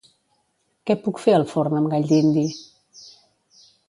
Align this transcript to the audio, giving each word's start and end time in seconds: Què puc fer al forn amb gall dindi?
Què 0.89 0.95
puc 1.01 1.19
fer 1.25 1.35
al 1.39 1.45
forn 1.51 1.77
amb 1.81 1.91
gall 1.91 2.07
dindi? 2.13 2.47